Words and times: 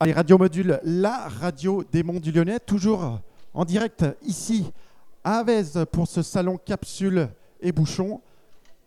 Allez, 0.00 0.12
Radio 0.12 0.38
Module, 0.38 0.78
la 0.84 1.26
radio 1.26 1.82
des 1.90 2.04
Monts 2.04 2.20
du 2.20 2.30
Lyonnais, 2.30 2.60
toujours 2.60 3.18
en 3.52 3.64
direct 3.64 4.04
ici 4.22 4.70
à 5.24 5.38
Avez 5.38 5.64
pour 5.90 6.06
ce 6.06 6.22
salon 6.22 6.56
capsule 6.56 7.28
et 7.60 7.72
bouchon. 7.72 8.20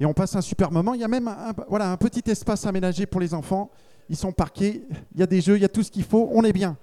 Et 0.00 0.06
on 0.06 0.14
passe 0.14 0.34
un 0.34 0.40
super 0.40 0.70
moment. 0.72 0.94
Il 0.94 1.02
y 1.02 1.04
a 1.04 1.08
même 1.08 1.28
un, 1.28 1.52
voilà, 1.68 1.92
un 1.92 1.98
petit 1.98 2.22
espace 2.30 2.64
aménagé 2.64 3.04
pour 3.04 3.20
les 3.20 3.34
enfants. 3.34 3.70
Ils 4.08 4.16
sont 4.16 4.32
parqués, 4.32 4.82
il 5.14 5.20
y 5.20 5.22
a 5.22 5.26
des 5.26 5.42
jeux, 5.42 5.56
il 5.56 5.60
y 5.60 5.66
a 5.66 5.68
tout 5.68 5.82
ce 5.82 5.90
qu'il 5.90 6.04
faut. 6.04 6.30
On 6.32 6.42
est 6.42 6.54
bien. 6.54 6.78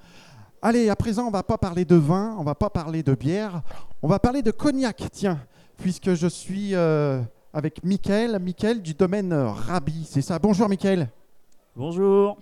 Allez, 0.62 0.88
à 0.92 0.96
présent, 0.96 1.26
on 1.26 1.32
va 1.32 1.42
pas 1.42 1.58
parler 1.58 1.84
de 1.84 1.96
vin, 1.96 2.36
on 2.38 2.44
va 2.44 2.54
pas 2.54 2.70
parler 2.70 3.02
de 3.02 3.16
bière, 3.16 3.64
on 4.04 4.08
va 4.08 4.20
parler 4.20 4.44
de 4.44 4.52
cognac, 4.52 5.02
tiens, 5.12 5.40
puisque 5.78 6.14
je 6.14 6.28
suis 6.28 6.76
euh, 6.76 7.24
avec 7.56 7.84
Mickaël, 7.84 8.38
Mickaël 8.38 8.84
du 8.84 8.94
domaine 8.94 9.34
Rabi, 9.34 10.08
c'est 10.08 10.22
ça. 10.22 10.38
Bonjour 10.38 10.70
Mickaël. 10.70 11.10
Bonjour. 11.76 12.38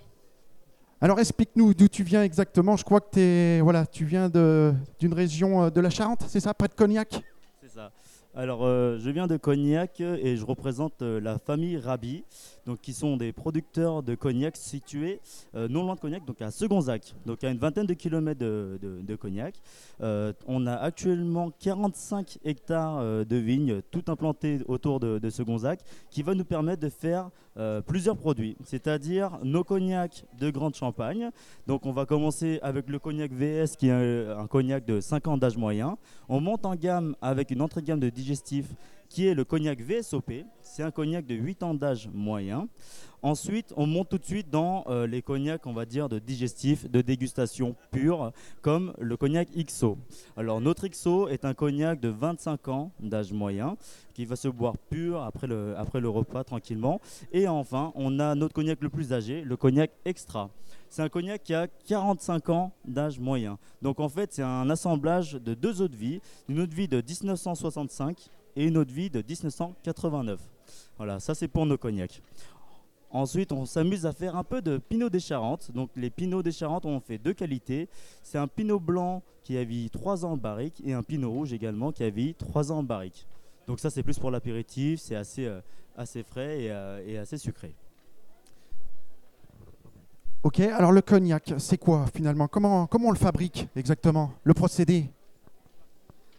Alors 1.02 1.18
explique-nous 1.18 1.72
d'où 1.72 1.88
tu 1.88 2.02
viens 2.02 2.22
exactement. 2.22 2.76
Je 2.76 2.84
crois 2.84 3.00
que 3.00 3.60
voilà, 3.62 3.86
tu 3.86 4.04
viens 4.04 4.28
d'une 4.28 5.14
région 5.14 5.64
euh, 5.64 5.70
de 5.70 5.80
la 5.80 5.88
Charente, 5.88 6.24
c'est 6.28 6.40
ça, 6.40 6.52
près 6.52 6.68
de 6.68 6.74
Cognac? 6.74 7.22
C'est 7.62 7.70
ça. 7.70 7.90
Alors 8.36 8.64
euh, 8.64 8.96
je 9.00 9.10
viens 9.10 9.26
de 9.26 9.36
Cognac 9.36 10.00
et 10.00 10.36
je 10.36 10.44
représente 10.44 11.02
euh, 11.02 11.20
la 11.20 11.40
famille 11.40 11.76
Rabi 11.76 12.22
donc, 12.64 12.80
qui 12.80 12.92
sont 12.92 13.16
des 13.16 13.32
producteurs 13.32 14.04
de 14.04 14.14
cognac 14.14 14.56
situés 14.56 15.20
euh, 15.56 15.66
non 15.66 15.82
loin 15.82 15.96
de 15.96 16.00
Cognac, 16.00 16.24
donc 16.24 16.40
à 16.40 16.52
Segonzac, 16.52 17.12
donc 17.26 17.42
à 17.42 17.50
une 17.50 17.58
vingtaine 17.58 17.86
de 17.86 17.94
kilomètres 17.94 18.38
de, 18.38 19.16
Cognac. 19.16 19.60
On 20.00 20.66
a 20.66 20.74
actuellement 20.74 21.50
45 21.58 22.38
hectares 22.44 23.02
de 23.24 23.36
vignes, 23.36 23.82
tout 23.90 24.04
implantés 24.06 24.60
autour 24.68 25.00
de, 25.00 25.18
de 25.18 25.30
Segonzac, 25.30 25.80
qui 26.10 26.22
va 26.22 26.34
nous 26.34 26.44
permettre 26.44 26.80
de 26.80 26.88
faire 26.88 27.30
plusieurs 27.86 28.16
produits, 28.16 28.56
c'est-à-dire 28.64 29.38
nos 29.42 29.64
cognacs 29.64 30.24
de 30.38 30.50
grande 30.50 30.74
champagne. 30.74 31.30
Donc 31.66 31.86
on 31.86 31.92
va 31.92 32.06
commencer 32.06 32.60
avec 32.62 32.88
le 32.88 32.98
cognac 32.98 33.32
VS 33.32 33.76
qui 33.76 33.88
est 33.88 34.28
un, 34.28 34.46
cognac 34.46 34.84
de 34.84 35.00
5 35.00 35.26
ans 35.26 35.36
d'âge 35.36 35.56
moyen. 35.56 35.98
On 36.28 36.40
monte 36.40 36.64
en 36.64 36.76
gamme 36.76 37.16
avec 37.20 37.50
une 37.50 37.60
entrée 37.60 37.82
gamme 37.82 38.00
de 38.00 38.08
digestif 38.20 38.66
qui 39.10 39.26
est 39.26 39.34
le 39.34 39.44
cognac 39.44 39.80
VSOP. 39.82 40.46
C'est 40.62 40.82
un 40.82 40.92
cognac 40.92 41.26
de 41.26 41.34
8 41.34 41.62
ans 41.64 41.74
d'âge 41.74 42.08
moyen. 42.14 42.68
Ensuite, 43.22 43.74
on 43.76 43.86
monte 43.86 44.08
tout 44.08 44.16
de 44.16 44.24
suite 44.24 44.48
dans 44.48 44.84
euh, 44.86 45.06
les 45.06 45.20
cognacs, 45.20 45.66
on 45.66 45.74
va 45.74 45.84
dire, 45.84 46.08
de 46.08 46.18
digestif, 46.18 46.90
de 46.90 47.02
dégustation 47.02 47.76
pure, 47.90 48.32
comme 48.62 48.94
le 48.98 49.14
cognac 49.18 49.48
XO. 49.50 49.98
Alors, 50.38 50.62
notre 50.62 50.88
XO 50.88 51.28
est 51.28 51.44
un 51.44 51.52
cognac 51.52 52.00
de 52.00 52.08
25 52.08 52.68
ans 52.68 52.92
d'âge 52.98 53.32
moyen, 53.32 53.76
qui 54.14 54.24
va 54.24 54.36
se 54.36 54.48
boire 54.48 54.78
pur 54.78 55.22
après 55.22 55.48
le, 55.48 55.74
après 55.76 56.00
le 56.00 56.08
repas 56.08 56.44
tranquillement. 56.44 57.00
Et 57.32 57.46
enfin, 57.46 57.92
on 57.94 58.20
a 58.20 58.34
notre 58.34 58.54
cognac 58.54 58.80
le 58.80 58.88
plus 58.88 59.12
âgé, 59.12 59.42
le 59.42 59.56
cognac 59.56 59.90
extra. 60.06 60.48
C'est 60.88 61.02
un 61.02 61.08
cognac 61.08 61.42
qui 61.42 61.52
a 61.52 61.66
45 61.68 62.48
ans 62.48 62.72
d'âge 62.86 63.20
moyen. 63.20 63.58
Donc 63.82 64.00
en 64.00 64.08
fait, 64.08 64.32
c'est 64.32 64.42
un 64.42 64.70
assemblage 64.70 65.34
de 65.34 65.52
deux 65.52 65.82
eaux 65.82 65.88
de 65.88 65.96
vie, 65.96 66.20
une 66.48 66.60
eau 66.60 66.66
de 66.66 66.74
vie 66.74 66.88
de 66.88 66.96
1965 66.96 68.30
et 68.56 68.66
une 68.66 68.76
eau 68.76 68.84
de 68.84 68.92
vie 68.92 69.10
de 69.10 69.22
1989. 69.22 70.40
Voilà, 70.96 71.20
ça 71.20 71.34
c'est 71.34 71.48
pour 71.48 71.66
nos 71.66 71.78
cognacs. 71.78 72.22
Ensuite, 73.12 73.50
on 73.50 73.66
s'amuse 73.66 74.06
à 74.06 74.12
faire 74.12 74.36
un 74.36 74.44
peu 74.44 74.62
de 74.62 74.78
Pinot 74.78 75.10
des 75.10 75.18
Charentes. 75.18 75.72
Donc, 75.72 75.90
les 75.96 76.10
Pinots 76.10 76.44
des 76.44 76.52
Charentes, 76.52 76.86
on 76.86 77.00
fait 77.00 77.18
deux 77.18 77.32
qualités. 77.32 77.88
C'est 78.22 78.38
un 78.38 78.46
Pinot 78.46 78.78
blanc 78.78 79.22
qui 79.42 79.56
a 79.56 79.64
vie 79.64 79.90
3 79.90 80.24
ans 80.24 80.32
en 80.32 80.36
barrique 80.36 80.80
et 80.84 80.92
un 80.92 81.02
Pinot 81.02 81.28
rouge 81.28 81.52
également 81.52 81.90
qui 81.90 82.04
a 82.04 82.10
vie 82.10 82.34
3 82.34 82.70
ans 82.70 82.78
en 82.78 82.82
barrique. 82.84 83.26
Donc, 83.66 83.80
ça, 83.80 83.90
c'est 83.90 84.04
plus 84.04 84.18
pour 84.18 84.30
l'apéritif, 84.30 85.00
c'est 85.00 85.16
assez, 85.16 85.46
euh, 85.46 85.60
assez 85.96 86.22
frais 86.22 86.62
et, 86.62 86.70
euh, 86.70 87.04
et, 87.04 87.18
assez 87.18 87.36
sucré. 87.36 87.74
Ok, 90.42 90.60
alors 90.60 90.92
le 90.92 91.02
cognac, 91.02 91.52
c'est 91.58 91.76
quoi 91.76 92.06
finalement? 92.14 92.48
Comment, 92.48 92.86
comment 92.86 93.08
on 93.08 93.12
le 93.12 93.18
fabrique 93.18 93.68
exactement? 93.76 94.32
Le 94.44 94.54
procédé? 94.54 95.10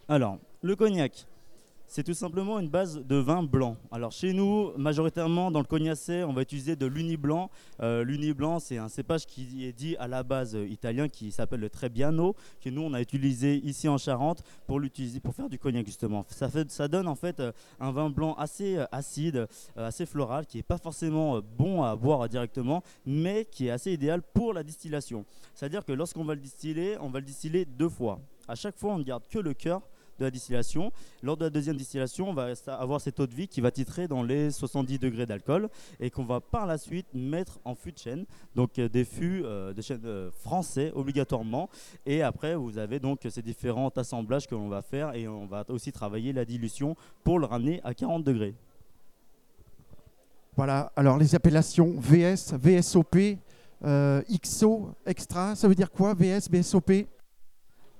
Alors, 0.08 0.38
le 0.62 0.74
cognac, 0.74 1.26
c'est 1.92 2.02
tout 2.02 2.14
simplement 2.14 2.58
une 2.58 2.70
base 2.70 3.04
de 3.04 3.16
vin 3.16 3.42
blanc. 3.42 3.76
Alors 3.90 4.12
chez 4.12 4.32
nous, 4.32 4.72
majoritairement 4.78 5.50
dans 5.50 5.58
le 5.58 5.66
cognacé, 5.66 6.24
on 6.24 6.32
va 6.32 6.40
utiliser 6.40 6.74
de 6.74 6.86
l'uni 6.86 7.18
blanc. 7.18 7.50
Euh, 7.82 8.02
l'uni 8.02 8.32
blanc, 8.32 8.60
c'est 8.60 8.78
un 8.78 8.88
cépage 8.88 9.26
qui 9.26 9.66
est 9.66 9.74
dit 9.74 9.94
à 9.98 10.08
la 10.08 10.22
base 10.22 10.56
italien 10.70 11.06
qui 11.10 11.30
s'appelle 11.32 11.60
le 11.60 11.68
Trebbiano, 11.68 12.34
que 12.62 12.70
nous 12.70 12.80
on 12.80 12.94
a 12.94 13.02
utilisé 13.02 13.56
ici 13.56 13.90
en 13.90 13.98
Charente 13.98 14.42
pour 14.66 14.80
l'utiliser 14.80 15.20
pour 15.20 15.34
faire 15.34 15.50
du 15.50 15.58
cognac 15.58 15.84
justement. 15.84 16.24
Ça, 16.28 16.48
fait, 16.48 16.70
ça 16.70 16.88
donne 16.88 17.06
en 17.06 17.14
fait 17.14 17.40
euh, 17.40 17.52
un 17.78 17.92
vin 17.92 18.08
blanc 18.08 18.32
assez 18.38 18.78
euh, 18.78 18.86
acide, 18.90 19.46
assez 19.76 20.06
floral, 20.06 20.46
qui 20.46 20.56
n'est 20.56 20.62
pas 20.62 20.78
forcément 20.78 21.42
bon 21.58 21.82
à 21.82 21.94
boire 21.94 22.26
directement, 22.26 22.82
mais 23.04 23.44
qui 23.44 23.66
est 23.66 23.70
assez 23.70 23.92
idéal 23.92 24.22
pour 24.22 24.54
la 24.54 24.62
distillation. 24.62 25.26
C'est-à-dire 25.54 25.84
que 25.84 25.92
lorsqu'on 25.92 26.24
va 26.24 26.34
le 26.34 26.40
distiller, 26.40 26.96
on 27.02 27.10
va 27.10 27.20
le 27.20 27.26
distiller 27.26 27.66
deux 27.66 27.90
fois. 27.90 28.18
À 28.48 28.54
chaque 28.54 28.78
fois, 28.78 28.94
on 28.94 28.98
ne 28.98 29.04
garde 29.04 29.28
que 29.28 29.38
le 29.38 29.52
cœur 29.52 29.82
distillation. 30.30 30.92
Lors 31.22 31.36
de 31.36 31.44
la 31.44 31.50
deuxième 31.50 31.76
distillation, 31.76 32.30
on 32.30 32.34
va 32.34 32.52
avoir 32.66 33.00
cette 33.00 33.18
eau 33.20 33.26
de 33.26 33.34
vie 33.34 33.48
qui 33.48 33.60
va 33.60 33.70
titrer 33.70 34.08
dans 34.08 34.22
les 34.22 34.50
70 34.50 34.98
degrés 34.98 35.26
d'alcool 35.26 35.68
et 36.00 36.10
qu'on 36.10 36.24
va 36.24 36.40
par 36.40 36.66
la 36.66 36.78
suite 36.78 37.06
mettre 37.14 37.58
en 37.64 37.74
fût 37.74 37.92
de 37.92 37.98
chêne, 37.98 38.24
donc 38.54 38.78
euh, 38.78 38.88
des 38.88 39.04
fûts 39.04 39.42
euh, 39.44 39.72
de 39.72 39.82
chêne 39.82 40.00
euh, 40.04 40.30
français 40.30 40.92
obligatoirement. 40.94 41.68
Et 42.06 42.22
après, 42.22 42.54
vous 42.54 42.78
avez 42.78 42.98
donc 42.98 43.20
ces 43.28 43.42
différents 43.42 43.90
assemblages 43.90 44.46
que 44.46 44.54
l'on 44.54 44.68
va 44.68 44.82
faire 44.82 45.14
et 45.14 45.28
on 45.28 45.46
va 45.46 45.64
aussi 45.68 45.92
travailler 45.92 46.32
la 46.32 46.44
dilution 46.44 46.96
pour 47.24 47.38
le 47.38 47.46
ramener 47.46 47.80
à 47.84 47.94
40 47.94 48.24
degrés. 48.24 48.54
Voilà, 50.56 50.92
alors 50.96 51.16
les 51.16 51.34
appellations 51.34 51.94
VS, 51.98 52.54
VSOP, 52.60 53.38
XO, 53.82 54.90
extra, 55.06 55.54
ça 55.54 55.66
veut 55.66 55.74
dire 55.74 55.90
quoi 55.90 56.14
VS, 56.14 56.50
VSOP 56.50 57.06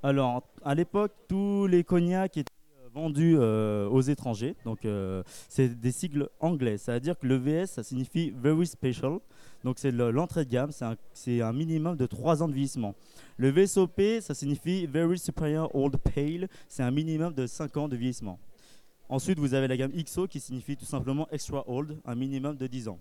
alors, 0.02 0.42
à 0.64 0.74
l'époque, 0.74 1.12
tous 1.28 1.68
les 1.68 1.84
cognacs 1.84 2.36
étaient 2.36 2.52
euh, 2.76 2.88
vendus 2.92 3.36
euh, 3.38 3.88
aux 3.88 4.00
étrangers. 4.00 4.56
Donc, 4.64 4.84
euh, 4.84 5.22
c'est 5.48 5.68
des 5.68 5.92
sigles 5.92 6.28
anglais. 6.40 6.76
Ça 6.76 6.94
veut 6.94 7.00
dire 7.00 7.16
que 7.16 7.26
le 7.26 7.36
VS, 7.36 7.66
ça 7.66 7.84
signifie 7.84 8.30
Very 8.30 8.66
Special. 8.66 9.20
Donc, 9.62 9.78
c'est 9.78 9.92
l'entrée 9.92 10.44
de 10.44 10.50
gamme. 10.50 10.70
C'est 11.12 11.41
un, 11.41 11.52
minimum 11.52 11.96
de 11.96 12.06
3 12.06 12.42
ans 12.42 12.48
de 12.48 12.52
vieillissement. 12.52 12.96
Le 13.36 13.50
VSOP, 13.50 14.00
ça 14.20 14.34
signifie 14.34 14.86
Very 14.86 15.18
Superior 15.20 15.72
Old 15.72 15.96
Pale. 15.98 16.48
C'est 16.68 16.82
un 16.82 16.91
minimum 16.91 17.32
de 17.32 17.46
5 17.46 17.76
ans 17.76 17.88
de 17.88 17.96
vieillissement. 17.96 18.41
Ensuite, 19.08 19.38
vous 19.38 19.54
avez 19.54 19.68
la 19.68 19.76
gamme 19.76 19.92
XO 19.92 20.26
qui 20.26 20.41
signifie 20.41 20.76
tout 20.76 20.84
simplement 20.84 21.28
Extra 21.30 21.62
Old, 21.68 21.96
un 22.04 22.14
minimum 22.16 22.56
de 22.56 22.66
10 22.66 22.88
ans. 22.88 22.98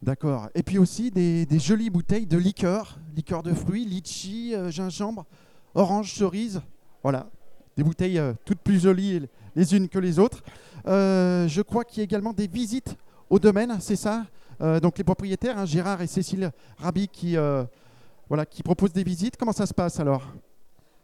D'accord. 0.00 0.48
Et 0.54 0.62
puis 0.62 0.78
aussi 0.78 1.10
des, 1.10 1.46
jolies 1.58 1.90
bouteilles 1.90 2.26
de 2.26 2.38
liqueur, 2.38 2.98
liqueur 3.14 3.42
de 3.42 3.52
fruits, 3.52 3.84
litchi, 3.84 4.54
gingembre 4.70 5.26
orange, 5.76 6.14
cerise. 6.14 6.60
Voilà, 7.02 7.28
des 7.76 7.84
bouteilles 7.84 8.18
euh, 8.18 8.32
toutes 8.44 8.58
plus 8.58 8.80
jolies 8.80 9.28
les 9.54 9.74
unes 9.76 9.88
que 9.88 9.98
les 9.98 10.18
autres. 10.18 10.42
Euh, 10.88 11.46
je 11.46 11.62
crois 11.62 11.84
qu'il 11.84 11.98
y 11.98 12.00
a 12.00 12.04
également 12.04 12.32
des 12.32 12.48
visites 12.48 12.96
au 13.30 13.38
domaine, 13.38 13.76
c'est 13.80 13.96
ça? 13.96 14.26
Euh, 14.60 14.80
Donc 14.80 14.98
les 14.98 15.04
propriétaires, 15.04 15.58
hein, 15.58 15.66
Gérard 15.66 16.02
et 16.02 16.06
Cécile 16.06 16.50
Rabi, 16.78 17.08
qui, 17.08 17.36
proposent 18.64 18.92
des 18.92 19.04
visites. 19.04 19.36
Comment 19.36 19.52
ça 19.52 19.66
se 19.66 19.74
passe 19.74 20.00
alors? 20.00 20.22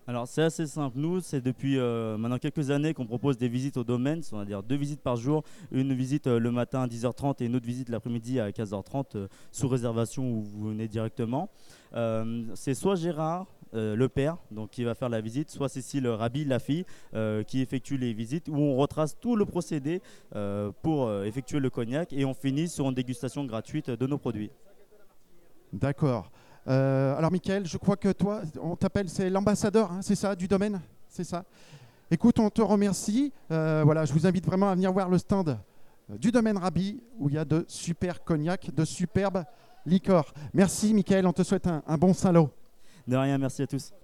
Alors 0.06 0.26
c'est 0.26 0.42
assez 0.42 0.66
simple. 0.66 0.98
Nous, 0.98 1.20
c'est 1.20 1.40
depuis 1.40 1.76
maintenant 1.78 2.38
quelques 2.38 2.70
années 2.70 2.94
qu'on 2.94 3.06
propose 3.06 3.38
des 3.38 3.48
visites 3.48 3.76
au 3.76 3.84
domaine, 3.84 4.22
c'est-à-dire 4.22 4.62
deux 4.62 4.76
visites 4.76 5.00
par 5.00 5.16
jour, 5.16 5.44
une 5.70 5.92
visite 5.94 6.26
le 6.26 6.50
matin 6.50 6.82
à 6.82 6.86
10h30 6.86 7.42
et 7.42 7.46
une 7.46 7.56
autre 7.56 7.66
visite 7.66 7.88
l'après-midi 7.88 8.40
à 8.40 8.50
15h30 8.50 9.28
sous 9.52 9.68
réservation 9.68 10.28
où 10.28 10.42
vous 10.42 10.68
venez 10.70 10.88
directement. 10.88 11.50
c'est 12.54 12.74
soit 12.74 12.96
Gérard, 12.96 13.46
euh, 13.74 13.96
le 13.96 14.08
père, 14.10 14.36
donc 14.50 14.68
qui 14.70 14.84
va 14.84 14.94
faire 14.94 15.08
la 15.08 15.22
visite, 15.22 15.50
soit 15.50 15.70
Cécile 15.70 16.06
Rabi, 16.06 16.44
la 16.44 16.58
fille, 16.58 16.84
euh, 17.14 17.42
qui 17.42 17.62
effectue 17.62 17.96
les 17.96 18.12
visites, 18.12 18.48
où 18.48 18.56
on 18.56 18.76
retrace 18.76 19.18
tout 19.18 19.34
le 19.34 19.46
procédé 19.46 20.02
euh, 20.36 20.70
pour 20.82 21.10
effectuer 21.24 21.58
le 21.58 21.70
cognac 21.70 22.12
et 22.12 22.26
on 22.26 22.34
finit 22.34 22.68
sur 22.68 22.86
une 22.86 22.94
dégustation 22.94 23.44
gratuite 23.44 23.88
de 23.88 24.06
nos 24.06 24.18
produits. 24.18 24.50
D'accord. 25.72 26.30
Alors 26.66 27.30
Mickaël, 27.32 27.66
je 27.66 27.76
crois 27.76 27.96
que 27.96 28.12
toi, 28.12 28.42
on 28.60 28.76
t'appelle, 28.76 29.08
c'est 29.08 29.28
l'ambassadeur, 29.30 29.90
hein, 29.92 30.00
c'est 30.02 30.14
ça, 30.14 30.34
du 30.34 30.46
domaine? 30.48 30.80
C'est 31.08 31.24
ça 31.24 31.44
Écoute, 32.10 32.38
on 32.38 32.50
te 32.50 32.62
remercie. 32.62 33.32
voilà, 33.48 34.04
je 34.04 34.12
vous 34.12 34.26
invite 34.26 34.44
vraiment 34.46 34.70
à 34.70 34.74
venir 34.74 34.92
voir 34.92 35.08
le 35.08 35.18
stand 35.18 35.58
du 36.18 36.30
domaine 36.30 36.58
Rabi, 36.58 37.00
où 37.18 37.28
il 37.28 37.34
y 37.36 37.38
a 37.38 37.44
de 37.44 37.64
super 37.68 38.22
cognac, 38.22 38.74
de 38.74 38.84
superbes 38.84 39.44
liqueurs. 39.86 40.32
Merci 40.52 40.92
Mickaël, 40.94 41.26
on 41.26 41.32
te 41.32 41.42
souhaite 41.42 41.66
un, 41.66 41.82
un 41.86 41.96
bon 41.96 42.12
salaud. 42.12 42.50
De 43.06 43.16
rien, 43.16 43.38
merci 43.38 43.62
à 43.62 43.66
tous. 43.66 43.92